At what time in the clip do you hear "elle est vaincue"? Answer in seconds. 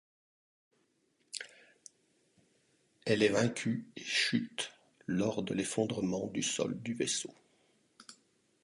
3.05-3.85